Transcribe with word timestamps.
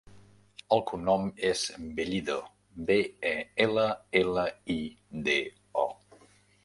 El 0.75 0.79
cognom 0.91 1.27
és 1.49 1.65
Bellido: 1.99 2.37
be, 2.89 2.97
e, 3.35 3.37
ela, 3.69 3.87
ela, 4.23 4.47
i, 4.77 4.81
de, 5.29 5.41
o. 5.85 5.89